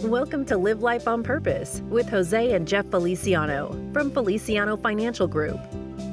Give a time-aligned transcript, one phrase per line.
[0.00, 5.58] Welcome to Live Life on Purpose with Jose and Jeff Feliciano from Feliciano Financial Group.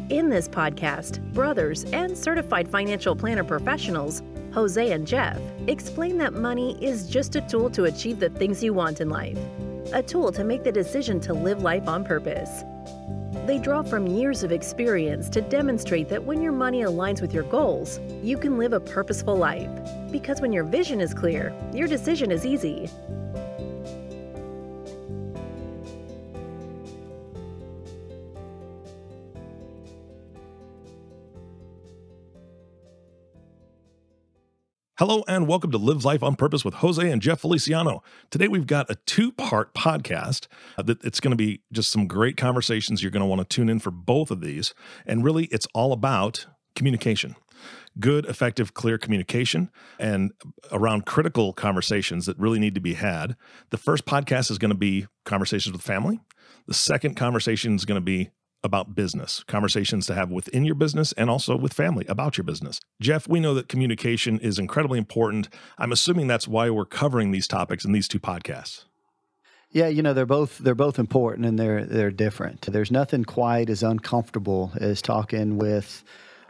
[0.09, 4.23] In this podcast, brothers and certified financial planner professionals,
[4.53, 8.73] Jose and Jeff, explain that money is just a tool to achieve the things you
[8.73, 9.37] want in life,
[9.91, 12.63] a tool to make the decision to live life on purpose.
[13.45, 17.43] They draw from years of experience to demonstrate that when your money aligns with your
[17.43, 19.69] goals, you can live a purposeful life.
[20.09, 22.89] Because when your vision is clear, your decision is easy.
[35.05, 38.01] Hello and welcome to Live Life on Purpose with Jose and Jeff Feliciano.
[38.31, 40.47] Today we've got a two-part podcast.
[40.77, 43.03] Uh, that it's going to be just some great conversations.
[43.03, 44.73] You're going to want to tune in for both of these,
[45.05, 47.35] and really, it's all about communication.
[47.99, 50.31] Good, effective, clear communication and
[50.71, 53.35] around critical conversations that really need to be had.
[53.71, 56.21] The first podcast is going to be conversations with family.
[56.65, 58.29] The second conversation is going to be
[58.63, 62.79] about business, conversations to have within your business and also with family about your business.
[63.01, 65.49] Jeff, we know that communication is incredibly important.
[65.77, 68.85] I'm assuming that's why we're covering these topics in these two podcasts.
[69.71, 72.61] Yeah, you know they're both they're both important and they're they're different.
[72.61, 76.03] There's nothing quite as uncomfortable as talking with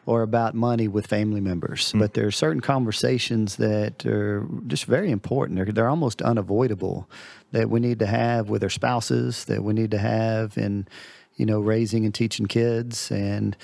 [0.06, 2.00] or about money with family members, mm-hmm.
[2.00, 5.58] but there are certain conversations that are just very important.
[5.58, 7.10] They're, they're almost unavoidable
[7.52, 10.88] that we need to have with our spouses, that we need to have in
[11.36, 13.56] you know, raising and teaching kids and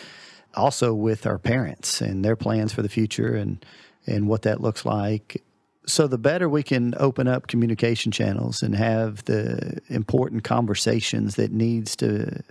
[0.55, 3.63] also with our parents and their plans for the future and,
[4.07, 5.43] and what that looks like.
[5.85, 11.51] So the better we can open up communication channels and have the important conversations that
[11.51, 12.43] needs to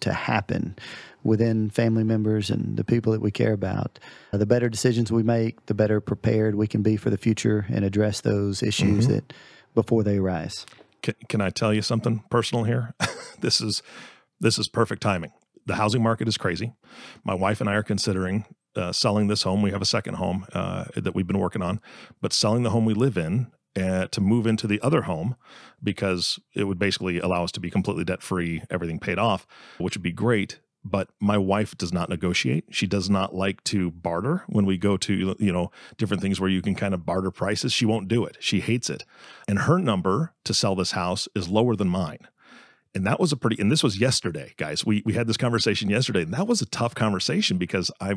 [0.00, 0.76] to happen
[1.24, 3.98] within family members and the people that we care about,
[4.32, 7.84] the better decisions we make, the better prepared we can be for the future and
[7.84, 9.14] address those issues mm-hmm.
[9.14, 9.32] that
[9.74, 10.66] before they arise.
[11.02, 12.94] Can, can I tell you something personal here?
[13.40, 13.82] this is
[14.42, 15.32] this is perfect timing.
[15.64, 16.72] The housing market is crazy.
[17.24, 18.44] My wife and I are considering
[18.74, 19.62] uh, selling this home.
[19.62, 21.80] We have a second home uh, that we've been working on,
[22.20, 25.36] but selling the home we live in uh, to move into the other home
[25.82, 29.46] because it would basically allow us to be completely debt free, everything paid off,
[29.78, 30.58] which would be great.
[30.84, 32.64] But my wife does not negotiate.
[32.70, 36.50] She does not like to barter when we go to, you know, different things where
[36.50, 37.72] you can kind of barter prices.
[37.72, 38.36] She won't do it.
[38.40, 39.04] She hates it.
[39.46, 42.26] And her number to sell this house is lower than mine
[42.94, 45.88] and that was a pretty and this was yesterday guys we we had this conversation
[45.88, 48.14] yesterday and that was a tough conversation because i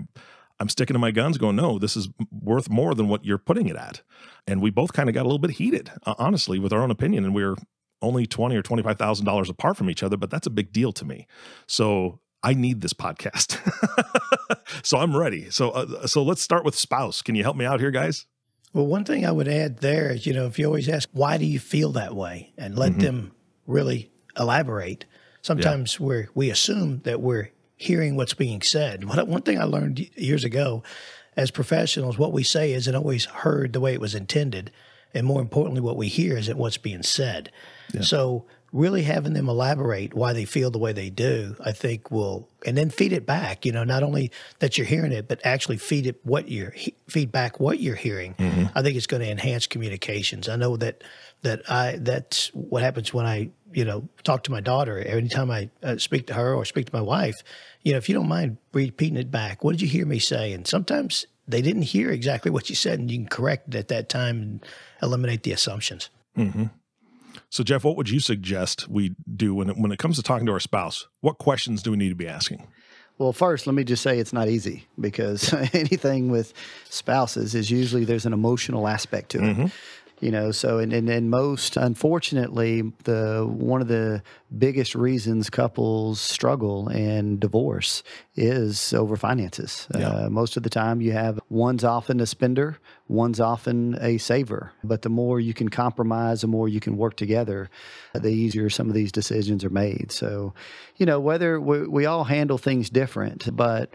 [0.60, 3.68] i'm sticking to my guns going no this is worth more than what you're putting
[3.68, 4.02] it at
[4.48, 6.92] and we both kind of got a little bit heated uh, honestly with our own
[6.92, 7.56] opinion and we are
[8.02, 10.92] only 20 or 25 thousand dollars apart from each other but that's a big deal
[10.92, 11.28] to me
[11.68, 13.58] so I need this podcast.
[14.84, 15.50] so I'm ready.
[15.50, 17.24] So uh, so let's start with spouse.
[17.24, 18.28] Can you help me out here guys?
[18.72, 21.38] Well, one thing I would add there is, you know, if you always ask, why
[21.38, 22.54] do you feel that way?
[22.56, 23.02] And let mm-hmm.
[23.02, 23.32] them
[23.66, 25.06] really elaborate.
[25.42, 26.06] Sometimes yeah.
[26.06, 29.04] we we assume that we're hearing what's being said.
[29.04, 30.84] One thing I learned years ago,
[31.36, 34.72] as professionals, what we say isn't always heard the way it was intended,
[35.14, 37.52] and more importantly, what we hear isn't what's being said.
[37.94, 38.02] Yeah.
[38.02, 42.50] So really having them elaborate why they feel the way they do, I think will,
[42.66, 43.66] and then feed it back.
[43.66, 46.74] You know, not only that you're hearing it, but actually feed it what you're
[47.08, 48.36] feedback what you're hearing.
[48.36, 48.66] Mm-hmm.
[48.76, 50.50] I think it's going to enhance communications.
[50.50, 51.04] I know that
[51.44, 54.98] that I that's what happens when I you know talk to my daughter.
[55.00, 57.36] Anytime I uh, speak to her or speak to my wife,
[57.84, 60.54] you know, if you don't mind repeating it back, what did you hear me say?
[60.54, 63.88] And sometimes they didn't hear exactly what you said, and you can correct it at
[63.90, 64.66] that time and
[65.04, 66.10] eliminate the assumptions.
[66.38, 66.66] Mm-hmm.
[67.50, 70.46] So, Jeff, what would you suggest we do when it, when it comes to talking
[70.48, 71.08] to our spouse?
[71.20, 72.66] What questions do we need to be asking?
[73.18, 76.54] Well, first, let me just say it's not easy because anything with
[76.90, 79.42] spouses is usually there's an emotional aspect to it.
[79.42, 79.66] Mm-hmm
[80.22, 84.22] you know so and, and, and most unfortunately the one of the
[84.58, 88.02] biggest reasons couples struggle and divorce
[88.36, 90.08] is over finances yeah.
[90.08, 92.78] uh, most of the time you have one's often a spender
[93.08, 97.16] one's often a saver but the more you can compromise the more you can work
[97.18, 97.70] together
[98.14, 100.54] the easier some of these decisions are made so
[100.96, 103.94] you know whether we, we all handle things different but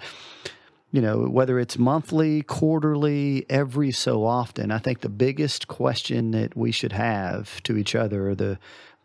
[0.92, 6.56] you know, whether it's monthly, quarterly, every so often, I think the biggest question that
[6.56, 8.58] we should have to each other, the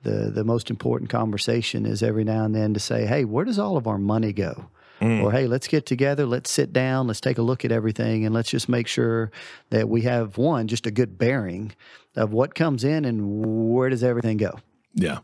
[0.04, 3.60] the the most important conversation, is every now and then to say, "Hey, where does
[3.60, 4.70] all of our money go?"
[5.02, 5.24] Mm.
[5.24, 8.34] Or, "Hey, let's get together, let's sit down, let's take a look at everything, and
[8.34, 9.32] let's just make sure
[9.70, 11.74] that we have one just a good bearing
[12.16, 14.58] of what comes in and where does everything go."
[14.94, 15.20] Yeah.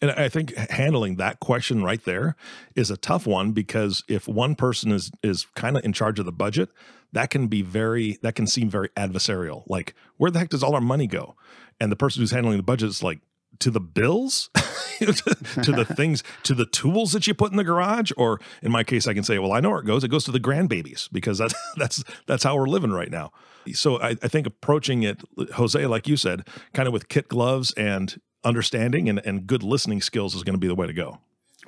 [0.00, 2.36] And I think handling that question right there
[2.74, 6.26] is a tough one because if one person is is kind of in charge of
[6.26, 6.70] the budget,
[7.12, 9.64] that can be very that can seem very adversarial.
[9.66, 11.36] Like, where the heck does all our money go?
[11.80, 13.20] And the person who's handling the budget is like,
[13.58, 18.10] to the bills, to the things, to the tools that you put in the garage,
[18.16, 20.02] or in my case, I can say, well, I know where it goes.
[20.02, 23.32] It goes to the grandbabies because that's that's that's how we're living right now.
[23.72, 25.22] So I, I think approaching it,
[25.54, 30.00] Jose, like you said, kind of with kit gloves and understanding and, and good listening
[30.00, 31.18] skills is going to be the way to go.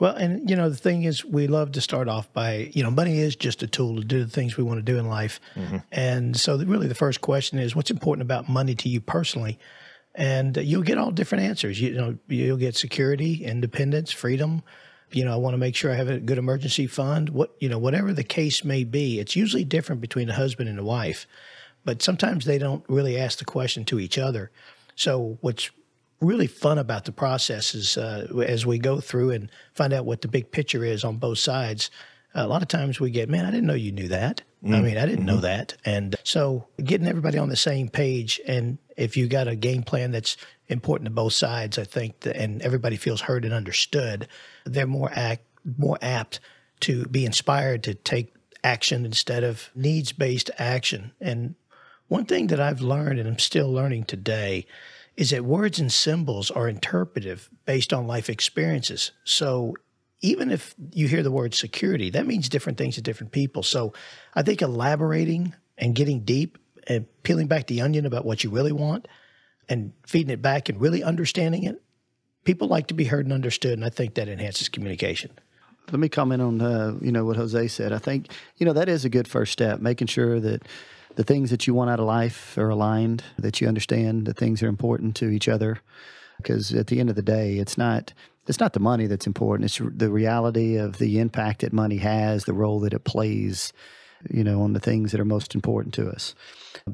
[0.00, 2.90] Well, and you know, the thing is, we love to start off by, you know,
[2.90, 5.40] money is just a tool to do the things we want to do in life.
[5.54, 5.76] Mm-hmm.
[5.92, 9.58] And so, the, really, the first question is, what's important about money to you personally?
[10.16, 11.80] And you'll get all different answers.
[11.80, 14.62] You know, you'll get security, independence, freedom.
[15.12, 17.28] You know, I want to make sure I have a good emergency fund.
[17.28, 20.78] What you know, whatever the case may be, it's usually different between a husband and
[20.78, 21.26] a wife.
[21.84, 24.50] But sometimes they don't really ask the question to each other.
[24.96, 25.70] So, what's
[26.24, 30.22] really fun about the process is uh, as we go through and find out what
[30.22, 31.90] the big picture is on both sides.
[32.34, 34.42] A lot of times we get, man, I didn't know you knew that.
[34.64, 34.74] Mm.
[34.74, 35.26] I mean, I didn't mm-hmm.
[35.26, 35.76] know that.
[35.84, 40.10] And so getting everybody on the same page, and if you got a game plan
[40.10, 40.36] that's
[40.68, 44.26] important to both sides, I think, that, and everybody feels heard and understood,
[44.64, 45.44] they're more act
[45.78, 46.40] more apt
[46.80, 51.12] to be inspired to take action instead of needs based action.
[51.20, 51.54] And
[52.08, 54.66] one thing that I've learned, and I'm still learning today,
[55.16, 59.12] is that words and symbols are interpretive based on life experiences.
[59.24, 59.74] So
[60.20, 63.62] even if you hear the word security, that means different things to different people.
[63.62, 63.92] So
[64.34, 68.72] I think elaborating and getting deep and peeling back the onion about what you really
[68.72, 69.06] want
[69.68, 71.82] and feeding it back and really understanding it,
[72.44, 73.72] people like to be heard and understood.
[73.72, 75.30] And I think that enhances communication.
[75.90, 77.92] Let me comment on uh, you know what Jose said.
[77.92, 80.62] I think you know that is a good first step, making sure that
[81.16, 84.62] the things that you want out of life are aligned, that you understand that things
[84.62, 85.80] are important to each other.
[86.38, 88.12] Because at the end of the day, it's not
[88.46, 89.64] it's not the money that's important.
[89.64, 93.72] It's the reality of the impact that money has, the role that it plays,
[94.30, 96.34] you know, on the things that are most important to us.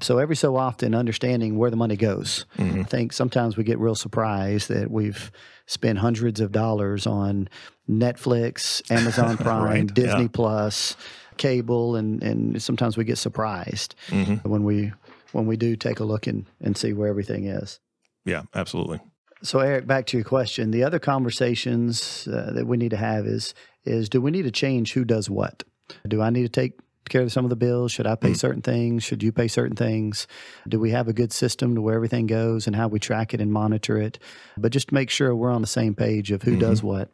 [0.00, 2.46] So every so often, understanding where the money goes.
[2.58, 2.80] Mm-hmm.
[2.80, 5.32] I think sometimes we get real surprised that we've
[5.66, 7.48] spent hundreds of dollars on
[7.88, 9.94] Netflix, Amazon Prime, right.
[9.94, 10.28] Disney yeah.
[10.32, 10.96] Plus,
[11.36, 14.48] cable, and and sometimes we get surprised mm-hmm.
[14.48, 14.92] when we
[15.32, 17.80] when we do take a look and and see where everything is.
[18.24, 19.00] Yeah, absolutely.
[19.42, 20.70] So Eric, back to your question.
[20.70, 23.54] The other conversations uh, that we need to have is
[23.84, 25.64] is do we need to change who does what?
[26.06, 26.78] Do I need to take
[27.08, 27.92] care of some of the bills?
[27.92, 29.02] Should I pay mm certain things?
[29.02, 30.26] Should you pay certain things?
[30.68, 33.40] Do we have a good system to where everything goes and how we track it
[33.40, 34.18] and monitor it?
[34.56, 36.60] But just to make sure we're on the same page of who mm-hmm.
[36.60, 37.10] does what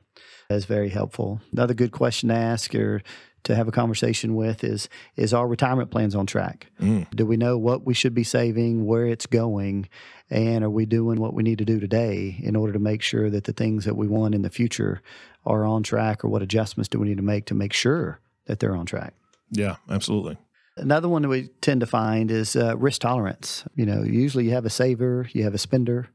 [0.50, 1.40] is very helpful.
[1.52, 3.02] Another good question to ask or
[3.46, 6.66] to have a conversation with is is our retirement plans on track?
[6.80, 7.08] Mm.
[7.14, 9.88] Do we know what we should be saving, where it's going,
[10.28, 13.30] and are we doing what we need to do today in order to make sure
[13.30, 15.00] that the things that we want in the future
[15.44, 18.58] are on track, or what adjustments do we need to make to make sure that
[18.58, 19.14] they're on track?
[19.50, 20.38] Yeah, absolutely.
[20.76, 23.64] Another one that we tend to find is uh, risk tolerance.
[23.74, 26.08] You know, usually you have a saver, you have a spender.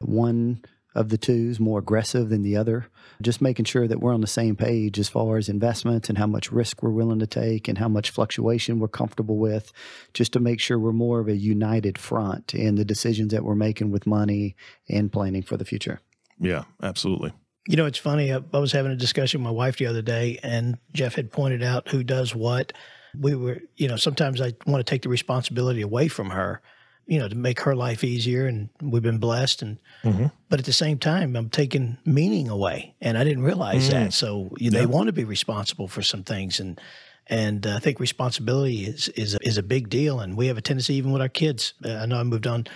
[0.00, 0.62] One
[0.94, 2.86] of the two is more aggressive than the other.
[3.20, 6.26] Just making sure that we're on the same page as far as investments and how
[6.26, 9.72] much risk we're willing to take and how much fluctuation we're comfortable with,
[10.14, 13.54] just to make sure we're more of a united front in the decisions that we're
[13.54, 14.56] making with money
[14.88, 16.00] and planning for the future.
[16.40, 17.32] Yeah, absolutely.
[17.68, 18.32] You know, it's funny.
[18.32, 21.62] I, was having a discussion with my wife the other day, and Jeff had pointed
[21.62, 22.72] out who does what.
[23.18, 26.60] We were, you know, sometimes I want to take the responsibility away from her
[27.06, 28.46] you know, to make her life easier.
[28.46, 29.62] And we've been blessed.
[29.62, 30.26] And mm-hmm.
[30.48, 33.92] but at the same time, I'm taking meaning away, and I didn't realize mm.
[33.92, 34.12] that.
[34.12, 34.86] So you know, yeah.
[34.86, 36.80] they want to be responsible for some things, and
[37.28, 40.20] and uh, I think responsibility is is a, is a big deal.
[40.20, 41.74] And we have a tendency, even with our kids.
[41.84, 42.66] Uh, I know I moved on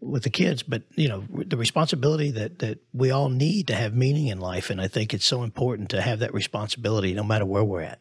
[0.00, 3.94] with the kids, but you know, the responsibility that that we all need to have
[3.94, 7.44] meaning in life, and I think it's so important to have that responsibility, no matter
[7.44, 8.00] where we're at.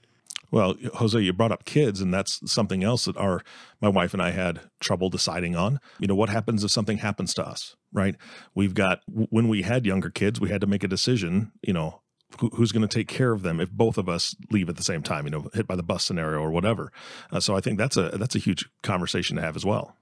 [0.51, 3.41] Well, Jose, you brought up kids, and that's something else that our
[3.81, 5.79] my wife and I had trouble deciding on.
[5.99, 8.15] You know, what happens if something happens to us, right?
[8.53, 11.51] We've got when we had younger kids, we had to make a decision.
[11.61, 12.01] You know,
[12.39, 14.83] who, who's going to take care of them if both of us leave at the
[14.83, 15.25] same time?
[15.25, 16.91] You know, hit by the bus scenario or whatever.
[17.31, 19.97] Uh, so I think that's a that's a huge conversation to have as well.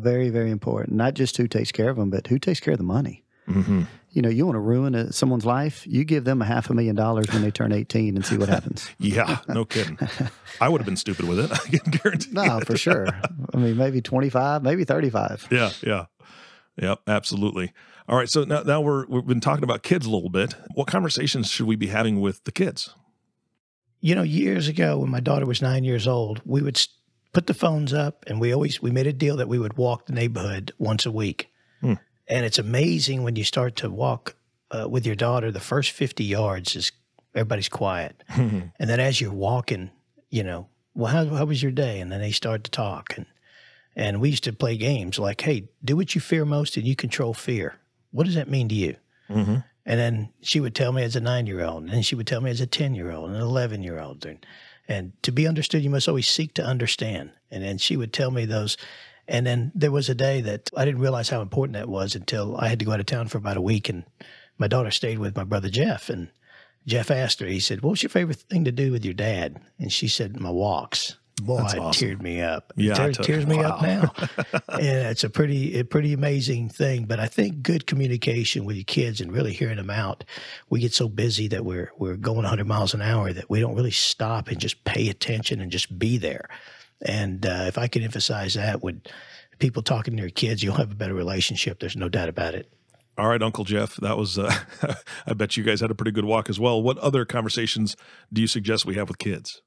[0.00, 0.96] Very, very important.
[0.96, 3.24] Not just who takes care of them, but who takes care of the money.
[3.48, 3.82] Mm-hmm.
[4.10, 6.74] You know, you want to ruin a, someone's life, you give them a half a
[6.74, 8.88] million dollars when they turn 18 and see what happens.
[8.98, 9.98] yeah, no kidding.
[10.60, 11.52] I would have been stupid with it.
[11.52, 12.30] I can guarantee.
[12.32, 12.66] No, it.
[12.66, 13.08] for sure.
[13.52, 15.48] I mean, maybe 25, maybe 35.
[15.50, 16.06] Yeah, yeah.
[16.76, 17.72] Yep, absolutely.
[18.08, 20.54] All right, so now, now we're we've been talking about kids a little bit.
[20.74, 22.94] What conversations should we be having with the kids?
[24.00, 26.84] You know, years ago when my daughter was 9 years old, we would
[27.34, 30.06] put the phones up and we always we made a deal that we would walk
[30.06, 31.50] the neighborhood once a week.
[31.80, 31.94] Hmm.
[32.26, 34.36] And it's amazing when you start to walk
[34.70, 36.92] uh, with your daughter, the first 50 yards is
[37.34, 38.22] everybody's quiet.
[38.30, 39.90] and then as you're walking,
[40.30, 42.00] you know, well, how, how was your day?
[42.00, 43.14] And then they start to talk.
[43.16, 43.26] And,
[43.96, 46.96] and we used to play games like, hey, do what you fear most and you
[46.96, 47.76] control fear.
[48.12, 48.96] What does that mean to you?
[49.28, 49.56] Mm-hmm.
[49.86, 52.26] And then she would tell me as a nine year old, and then she would
[52.26, 54.24] tell me as a 10 year old and an 11 year old.
[54.24, 54.44] And,
[54.88, 57.32] and to be understood, you must always seek to understand.
[57.50, 58.76] And then she would tell me those.
[59.26, 62.56] And then there was a day that I didn't realize how important that was until
[62.56, 63.88] I had to go out of town for about a week.
[63.88, 64.04] And
[64.58, 66.10] my daughter stayed with my brother Jeff.
[66.10, 66.28] And
[66.86, 69.58] Jeff asked her, he said, What's your favorite thing to do with your dad?
[69.78, 71.16] And she said, My walks.
[71.42, 72.08] Boy, That's it awesome.
[72.08, 72.72] teared me up.
[72.76, 74.12] Yeah, it I tears, me up now.
[74.68, 77.06] and it's a pretty, a pretty amazing thing.
[77.06, 80.22] But I think good communication with your kids and really hearing them out.
[80.70, 83.74] We get so busy that we're we're going 100 miles an hour that we don't
[83.74, 86.48] really stop and just pay attention and just be there.
[87.04, 89.02] And uh, if I could emphasize that with
[89.58, 91.80] people talking to their kids, you'll have a better relationship.
[91.80, 92.70] There's no doubt about it.
[93.18, 94.38] All right, Uncle Jeff, that was.
[94.38, 94.52] Uh,
[95.26, 96.82] I bet you guys had a pretty good walk as well.
[96.82, 97.96] What other conversations
[98.32, 99.62] do you suggest we have with kids?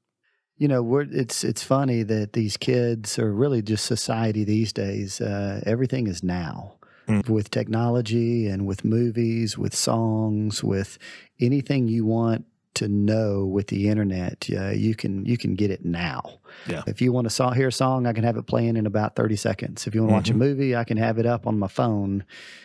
[0.58, 5.20] You know, we're, it's it's funny that these kids are really just society these days.
[5.20, 6.74] Uh, everything is now
[7.08, 7.26] Mm.
[7.26, 10.98] with technology and with movies, with songs, with
[11.40, 14.46] anything you want to know with the internet.
[14.54, 16.20] Uh, you can you can get it now.
[16.66, 16.82] Yeah.
[16.86, 19.16] If you want to saw, hear a song, I can have it playing in about
[19.16, 19.86] thirty seconds.
[19.86, 22.24] If you want to watch a movie, I can have it up on my phone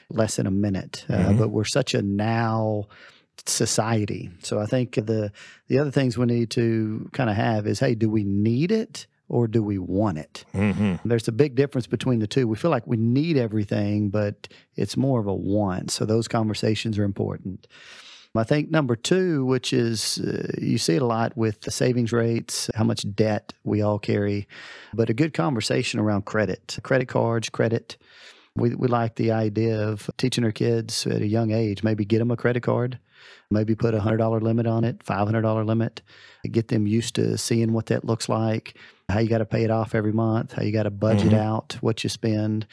[0.09, 1.05] less than a minute.
[1.07, 1.37] Uh, Mhm.
[1.37, 2.87] but we're such a now
[3.45, 4.29] society.
[4.41, 5.31] So I think the
[5.67, 9.07] the other things we need to kind of have is, hey, do we need it
[9.29, 10.45] or do we want it?
[10.53, 11.07] Mm-hmm.
[11.07, 12.47] There's a big difference between the two.
[12.47, 15.91] We feel like we need everything, but it's more of a want.
[15.91, 17.67] So those conversations are important.
[18.35, 22.11] I think number two, which is uh, you see it a lot with the savings
[22.11, 24.47] rates, how much debt we all carry,
[24.93, 27.97] but a good conversation around credit, credit cards, credit.
[28.55, 32.19] We, we like the idea of teaching our kids at a young age, maybe get
[32.19, 32.99] them a credit card,
[33.49, 36.03] maybe put a $100 limit on it, $500 limit,
[36.51, 38.77] get them used to seeing what that looks like,
[39.09, 41.39] how you got to pay it off every month, how you got to budget Mhm.
[41.39, 42.67] out what you spend.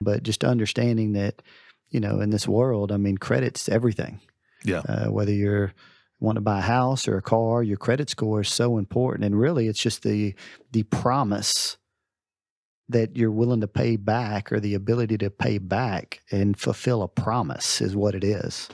[0.00, 1.42] But just understanding that,
[1.90, 4.20] you know, in this world, I mean, credit's everything.
[4.64, 4.80] Yeah.
[4.88, 5.74] Uh, whether you're
[6.18, 9.26] want to buy a house or a car, your credit score is so important.
[9.26, 10.34] And really, it's just the
[10.72, 11.76] the promise
[12.88, 17.08] that you're willing to pay back or the ability to pay back and fulfill a
[17.08, 18.68] promise is what it is.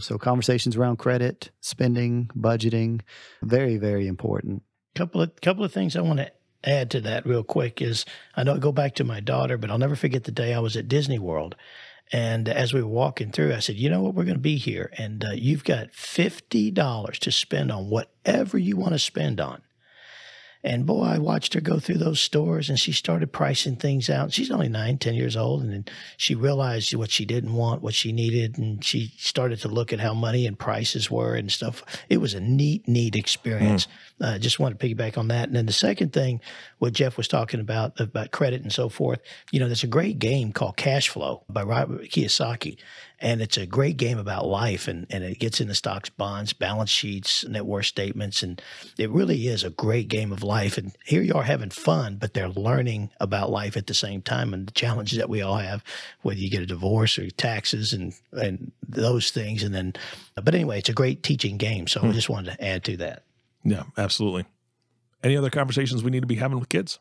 [0.00, 3.02] So conversations around credit, spending, budgeting,
[3.42, 4.62] very, very important.
[4.94, 6.32] couple of couple of things I want to
[6.64, 8.04] add to that real quick is
[8.36, 10.76] I I go back to my daughter, but I'll never forget the day I was
[10.76, 11.56] at Disney World.
[12.10, 14.14] And as we were walking through, I said, "You know what?
[14.14, 18.58] We're going to be here, and uh, you've got fifty dollars to spend on whatever
[18.58, 19.62] you want to spend on."
[20.64, 24.32] And boy, I watched her go through those stores, and she started pricing things out.
[24.32, 25.84] She's only nine, ten years old, and then
[26.16, 30.00] she realized what she didn't want, what she needed, and she started to look at
[30.00, 31.82] how money and prices were and stuff.
[32.08, 33.88] It was a neat, neat experience.
[34.20, 35.48] Uh, just want to piggyback on that.
[35.48, 36.40] And then the second thing,
[36.78, 39.20] what Jeff was talking about about credit and so forth.
[39.50, 42.76] You know, there's a great game called Cash Flow by Robert Kiyosaki,
[43.22, 46.90] and it's a great game about life, and and it gets into stocks, bonds, balance
[46.90, 48.60] sheets, net worth statements, and
[48.98, 50.76] it really is a great game of life.
[50.76, 54.52] And here you are having fun, but they're learning about life at the same time
[54.52, 55.84] and the challenges that we all have,
[56.22, 59.62] whether you get a divorce or taxes and and those things.
[59.62, 59.94] And then,
[60.34, 61.86] but anyway, it's a great teaching game.
[61.86, 62.12] So I hmm.
[62.12, 63.22] just wanted to add to that.
[63.64, 64.46] Yeah, absolutely.
[65.22, 66.98] Any other conversations we need to be having with kids?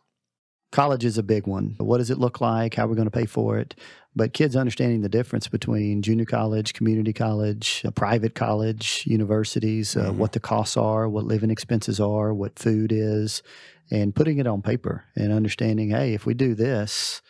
[0.72, 1.76] College is a big one.
[1.80, 2.76] What does it look like?
[2.76, 3.76] How are we going to pay for it?
[4.16, 10.12] But kids understanding the difference between junior college, community college, a private college, universities, uh,
[10.12, 10.16] Mhm.
[10.16, 13.44] what the costs are, what living expenses are, what food is,
[13.90, 17.22] and putting it on paper and understanding, hey, if we do this,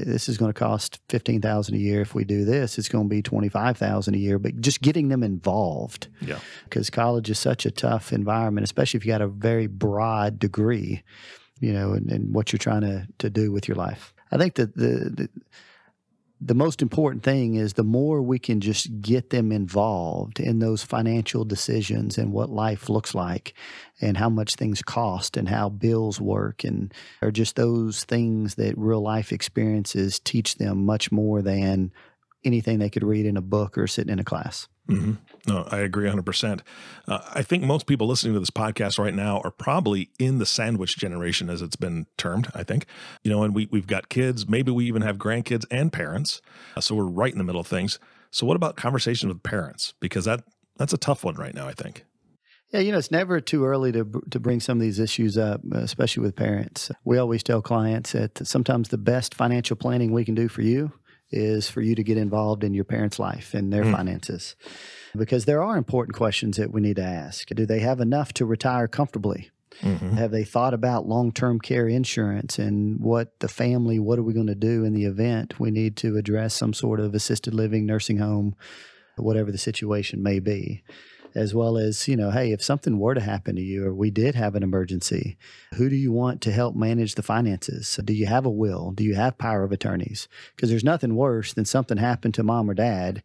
[0.00, 2.00] this is going to cost fifteen thousand a year.
[2.00, 4.38] If we do this, it's going to be twenty five thousand a year.
[4.38, 6.38] But just getting them involved, Yeah.
[6.64, 11.02] because college is such a tough environment, especially if you got a very broad degree,
[11.60, 14.14] you know, and, and what you're trying to, to do with your life.
[14.30, 15.28] I think that the, the
[16.40, 20.84] the most important thing is the more we can just get them involved in those
[20.84, 23.54] financial decisions and what life looks like
[24.00, 28.78] and how much things cost and how bills work and are just those things that
[28.78, 31.92] real life experiences teach them much more than
[32.44, 34.68] anything they could read in a book or sitting in a class.
[34.88, 35.12] Hmm
[35.46, 36.60] No, I agree 100%.
[37.06, 40.46] Uh, I think most people listening to this podcast right now are probably in the
[40.46, 42.86] sandwich generation, as it's been termed, I think.
[43.22, 46.40] You know, and we, we've got kids, maybe we even have grandkids and parents.
[46.76, 47.98] Uh, so we're right in the middle of things.
[48.30, 49.94] So, what about conversations with parents?
[50.00, 50.44] Because that
[50.76, 52.04] that's a tough one right now, I think.
[52.70, 55.62] Yeah, you know, it's never too early to to bring some of these issues up,
[55.72, 56.90] especially with parents.
[57.04, 60.92] We always tell clients that sometimes the best financial planning we can do for you
[61.30, 63.92] is for you to get involved in your parents' life and their Mm.
[63.92, 64.56] finances.
[65.16, 67.48] Because there are important questions that we need to ask.
[67.48, 69.50] Do they have enough to retire comfortably?
[69.82, 70.16] Mm-hmm.
[70.16, 74.32] Have they thought about long term care insurance and what the family, what are we
[74.34, 77.86] going to do in the event we need to address some sort of assisted living,
[77.86, 78.56] nursing home,
[79.16, 80.82] whatever the situation may be
[81.34, 84.10] as well as, you know, hey, if something were to happen to you or we
[84.10, 85.36] did have an emergency,
[85.74, 87.98] who do you want to help manage the finances?
[88.04, 88.92] Do you have a will?
[88.92, 90.28] Do you have power of attorneys?
[90.54, 93.22] Because there's nothing worse than something happened to mom or dad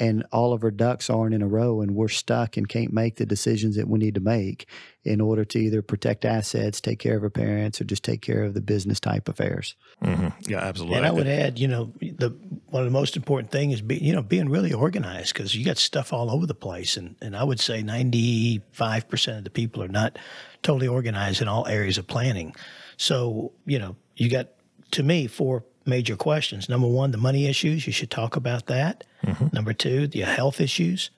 [0.00, 3.16] and all of our ducks aren't in a row and we're stuck and can't make
[3.16, 4.68] the decisions that we need to make
[5.04, 8.44] in order to either protect assets, take care of our parents, or just take care
[8.44, 9.74] of the business type affairs.
[10.04, 10.50] Mm-hmm.
[10.50, 10.98] Yeah, absolutely.
[10.98, 12.30] And I would add, you know, the
[12.70, 15.64] one of the most important things is be, you know being really organized because you
[15.64, 19.44] got stuff all over the place, and and I would say ninety five percent of
[19.44, 20.18] the people are not
[20.62, 22.54] totally organized in all areas of planning.
[22.96, 24.48] So you know, you got
[24.92, 26.68] to me four major questions.
[26.68, 27.86] Number one, the money issues.
[27.86, 29.04] You should talk about that.
[29.24, 29.48] Mm-hmm.
[29.52, 31.10] Number two, the health issues.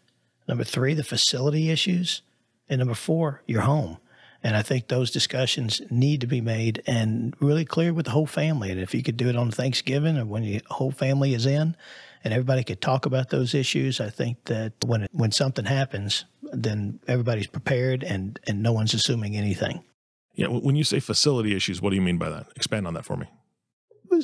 [0.48, 2.22] Number three, the facility issues.
[2.68, 3.98] And number four, your home.
[4.42, 8.26] And I think those discussions need to be made and really clear with the whole
[8.26, 8.70] family.
[8.70, 11.76] And if you could do it on Thanksgiving or when the whole family is in
[12.24, 17.00] and everybody could talk about those issues, I think that when when something happens, then
[17.06, 19.84] everybody's prepared and, and no one's assuming anything.
[20.34, 20.46] Yeah.
[20.46, 22.46] When you say facility issues, what do you mean by that?
[22.56, 23.26] Expand on that for me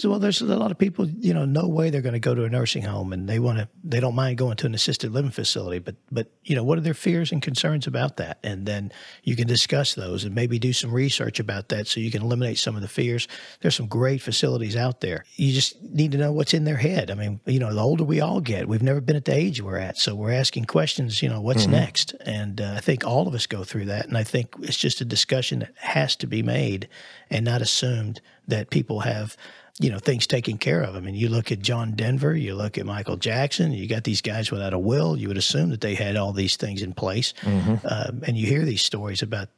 [0.05, 2.45] well, there's a lot of people, you know, no way they're going to go to
[2.45, 5.31] a nursing home, and they want to, they don't mind going to an assisted living
[5.31, 8.38] facility, but, but you know, what are their fears and concerns about that?
[8.43, 12.11] And then you can discuss those and maybe do some research about that, so you
[12.11, 13.29] can eliminate some of the fears.
[13.61, 15.25] There's some great facilities out there.
[15.37, 17.11] You just need to know what's in their head.
[17.11, 19.62] I mean, you know, the older we all get, we've never been at the age
[19.62, 21.23] we're at, so we're asking questions.
[21.23, 21.73] You know, what's mm-hmm.
[21.73, 22.15] next?
[22.25, 25.00] And uh, I think all of us go through that, and I think it's just
[25.00, 26.88] a discussion that has to be made
[27.31, 29.37] and not assumed that people have
[29.78, 30.97] you know things taken care of.
[30.97, 33.73] I mean, you look at John Denver, you look at Michael Jackson.
[33.73, 35.16] You got these guys without a will.
[35.16, 37.87] You would assume that they had all these things in place, mm-hmm.
[37.87, 39.49] um, and you hear these stories about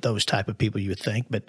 [0.00, 0.80] those type of people.
[0.80, 1.44] You would think, but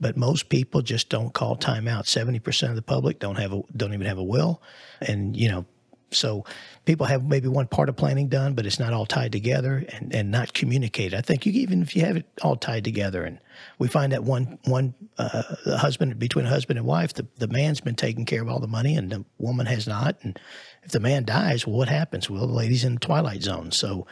[0.00, 2.06] but most people just don't call timeout.
[2.06, 4.62] Seventy percent of the public don't have a don't even have a will,
[5.00, 5.64] and you know
[6.12, 6.44] so
[6.84, 10.14] people have maybe one part of planning done, but it's not all tied together and,
[10.14, 11.16] and not communicated.
[11.16, 13.38] I think you even if you have it all tied together, and
[13.78, 15.42] we find that one one uh,
[15.76, 18.96] husband between husband and wife, the, the man's been taking care of all the money
[18.96, 20.16] and the woman has not.
[20.22, 20.38] And
[20.82, 22.28] if the man dies, well, what happens?
[22.28, 23.70] Well, the lady's in the twilight zone.
[23.70, 24.06] So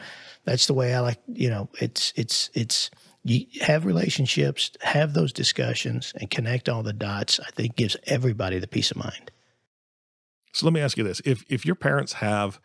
[0.45, 1.19] that's the way I like.
[1.27, 2.89] You know, it's it's it's
[3.23, 7.39] you have relationships, have those discussions, and connect all the dots.
[7.39, 9.31] I think gives everybody the peace of mind.
[10.53, 11.21] So let me ask you this.
[11.25, 12.59] If if your parents have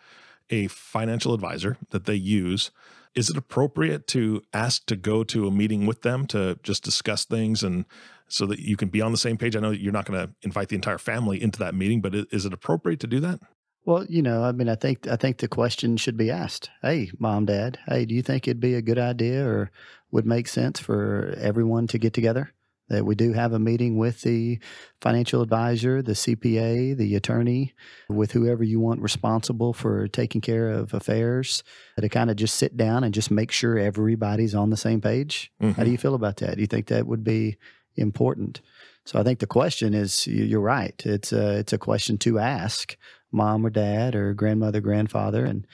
[0.51, 2.71] a financial advisor that they use,
[3.15, 7.25] is it appropriate to ask to go to a meeting with them to just discuss
[7.25, 7.85] things and
[8.29, 9.57] so that you can be on the same page?
[9.57, 12.45] I know you're not going to invite the entire family into that meeting, but is
[12.45, 13.41] it appropriate to do that?
[13.85, 16.71] Well, you know, I mean, I think I think the question should be asked.
[16.83, 19.71] Hey, mom, dad, hey, do you think it'd be a good idea or
[20.11, 22.53] would make sense for everyone to get together?
[22.89, 24.59] That we do have a meeting with the
[25.01, 27.75] financial advisor, the CPA, the attorney,
[28.09, 31.63] with whoever you want responsible for taking care of affairs
[32.01, 35.51] to kind of just sit down and just make sure everybody's on the same page.
[35.61, 35.73] Mm-hmm.
[35.73, 36.57] How do you feel about that?
[36.57, 37.57] Do you think that would be
[37.97, 38.61] important?
[39.05, 41.01] So I think the question is you're right.
[41.05, 42.97] It's a, it's a question to ask
[43.33, 45.67] mom or dad or grandmother, grandfather, and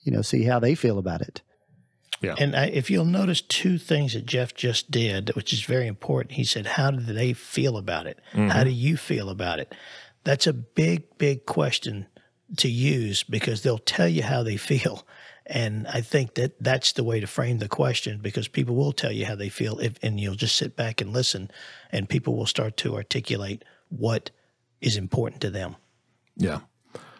[0.00, 1.42] you know see how they feel about it.
[2.20, 2.34] Yeah.
[2.38, 6.32] And I, if you'll notice two things that Jeff just did, which is very important,
[6.32, 8.18] he said, How do they feel about it?
[8.32, 8.48] Mm-hmm.
[8.48, 9.74] How do you feel about it?
[10.24, 12.06] That's a big, big question
[12.56, 15.06] to use because they'll tell you how they feel.
[15.48, 19.12] And I think that that's the way to frame the question because people will tell
[19.12, 21.50] you how they feel if, and you'll just sit back and listen
[21.92, 24.32] and people will start to articulate what
[24.80, 25.76] is important to them.
[26.36, 26.60] Yeah.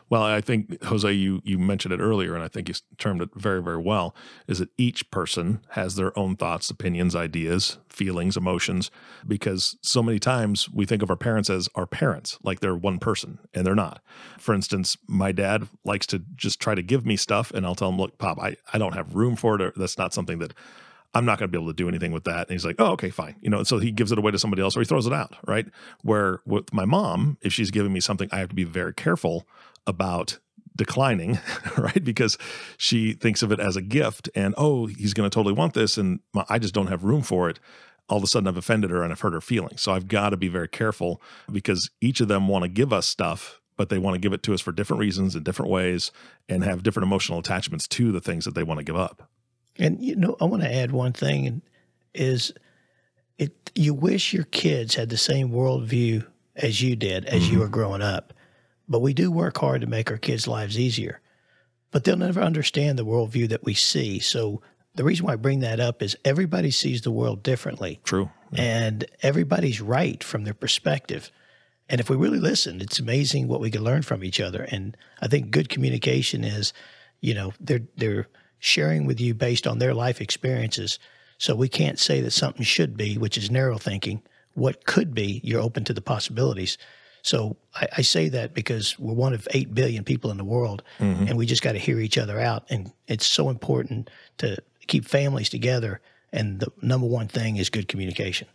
[0.08, 3.30] Well, I think Jose, you you mentioned it earlier, and I think you termed it
[3.34, 4.14] very very well.
[4.46, 8.90] Is that each person has their own thoughts, opinions, ideas, feelings, emotions?
[9.26, 12.98] Because so many times we think of our parents as our parents, like they're one
[13.00, 14.00] person, and they're not.
[14.38, 17.88] For instance, my dad likes to just try to give me stuff, and I'll tell
[17.88, 19.60] him, "Look, Pop, I I don't have room for it.
[19.62, 20.52] Or that's not something that."
[21.16, 22.40] I'm not going to be able to do anything with that.
[22.40, 23.36] And he's like, oh, okay, fine.
[23.40, 25.34] You know, so he gives it away to somebody else or he throws it out,
[25.46, 25.66] right?
[26.02, 29.48] Where with my mom, if she's giving me something, I have to be very careful
[29.86, 30.38] about
[30.76, 31.38] declining,
[31.78, 32.04] right?
[32.04, 32.36] Because
[32.76, 35.96] she thinks of it as a gift and, oh, he's going to totally want this.
[35.96, 37.58] And I just don't have room for it.
[38.10, 39.80] All of a sudden, I've offended her and I've hurt her feelings.
[39.80, 43.08] So I've got to be very careful because each of them want to give us
[43.08, 46.12] stuff, but they want to give it to us for different reasons in different ways
[46.46, 49.30] and have different emotional attachments to the things that they want to give up.
[49.78, 51.62] And, you know, I want to add one thing
[52.14, 52.52] is
[53.38, 57.52] it, you wish your kids had the same worldview as you did as mm-hmm.
[57.52, 58.32] you were growing up.
[58.88, 61.20] But we do work hard to make our kids' lives easier.
[61.90, 64.18] But they'll never understand the worldview that we see.
[64.18, 64.62] So
[64.94, 68.00] the reason why I bring that up is everybody sees the world differently.
[68.04, 68.30] True.
[68.52, 68.62] Yeah.
[68.62, 71.30] And everybody's right from their perspective.
[71.88, 74.62] And if we really listen, it's amazing what we can learn from each other.
[74.62, 76.72] And I think good communication is
[77.20, 78.28] You know, they're they're
[78.58, 80.98] sharing with you based on their life experiences.
[81.38, 84.22] So we can't say that something should be, which is narrow thinking.
[84.54, 86.78] What could be, you're open to the possibilities.
[87.22, 90.82] So I, I say that because we're one of eight billion people in the world,
[90.98, 91.26] mm-hmm.
[91.26, 92.64] and we just got to hear each other out.
[92.70, 96.00] And it's so important to keep families together.
[96.32, 98.48] And the number one thing is good communication.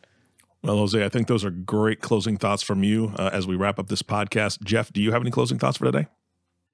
[0.64, 3.80] Well, Jose, I think those are great closing thoughts from you uh, as we wrap
[3.80, 4.64] up this podcast.
[4.64, 6.08] Jeff, do you have any closing thoughts for today?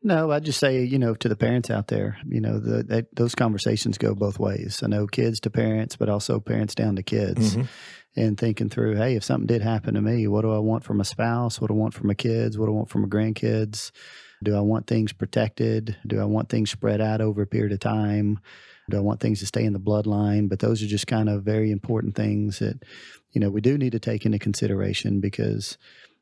[0.07, 3.13] No, I just say, you know, to the parents out there, you know, the, that,
[3.13, 4.79] those conversations go both ways.
[4.81, 7.57] I know kids to parents, but also parents down to kids.
[7.57, 7.65] Mm-hmm.
[8.15, 11.01] And thinking through, hey, if something did happen to me, what do I want from
[11.01, 11.59] a spouse?
[11.59, 12.57] What do I want from my kids?
[12.57, 13.91] What do I want from my grandkids?
[14.41, 15.97] Do I want things protected?
[16.07, 18.39] Do I want things spread out over a period of time?
[18.89, 20.47] Do I want things to stay in the bloodline?
[20.47, 22.81] But those are just kind of very important things that,
[23.33, 25.77] you know, we do need to take into consideration because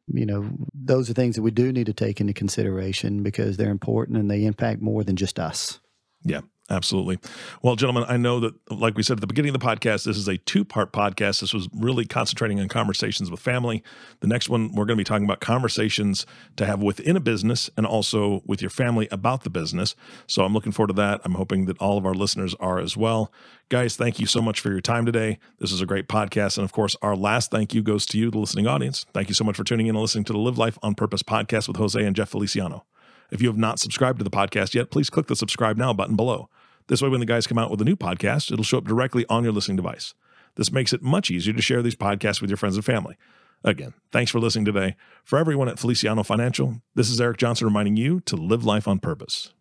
[0.07, 3.71] you know, those are things that we do need to take into consideration because they're
[3.71, 5.79] important and they impact more than just us.
[6.23, 7.19] Yeah, absolutely.
[7.61, 10.17] Well, gentlemen, I know that, like we said at the beginning of the podcast, this
[10.17, 11.41] is a two part podcast.
[11.41, 13.83] This was really concentrating on conversations with family.
[14.21, 16.25] The next one, we're going to be talking about conversations
[16.57, 19.95] to have within a business and also with your family about the business.
[20.27, 21.21] So I'm looking forward to that.
[21.23, 23.31] I'm hoping that all of our listeners are as well.
[23.69, 25.39] Guys, thank you so much for your time today.
[25.59, 26.57] This is a great podcast.
[26.57, 29.05] And of course, our last thank you goes to you, the listening audience.
[29.13, 31.23] Thank you so much for tuning in and listening to the Live Life on Purpose
[31.23, 32.85] podcast with Jose and Jeff Feliciano.
[33.31, 36.15] If you have not subscribed to the podcast yet, please click the subscribe now button
[36.15, 36.49] below.
[36.87, 39.25] This way, when the guys come out with a new podcast, it'll show up directly
[39.27, 40.13] on your listening device.
[40.55, 43.17] This makes it much easier to share these podcasts with your friends and family.
[43.63, 44.95] Again, thanks for listening today.
[45.23, 48.99] For everyone at Feliciano Financial, this is Eric Johnson reminding you to live life on
[48.99, 49.51] purpose.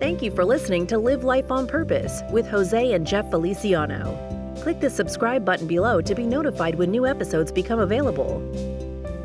[0.00, 4.16] Thank you for listening to Live Life on Purpose with Jose and Jeff Feliciano.
[4.62, 8.40] Click the subscribe button below to be notified when new episodes become available.